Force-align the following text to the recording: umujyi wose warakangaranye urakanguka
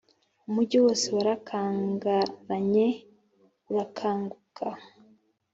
umujyi 0.47 0.77
wose 0.85 1.05
warakangaranye 1.15 2.87
urakanguka 3.69 4.67